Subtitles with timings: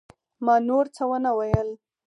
[0.45, 1.69] ما نور څه ونه ويل.